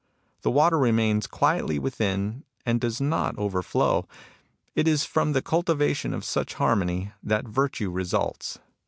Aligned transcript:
The 0.41 0.49
water 0.49 0.79
remains 0.79 1.27
quietly 1.27 1.77
within, 1.77 2.43
and 2.65 2.81
does 2.81 2.99
not 2.99 3.37
overflow. 3.37 4.07
It 4.73 4.87
is 4.87 5.05
from 5.05 5.33
the 5.33 5.43
cultivation 5.43 6.11
of 6.11 6.25
such 6.25 6.55
harmony 6.55 7.11
that 7.21 7.47
virtue 7.47 7.91
results. 7.91 8.57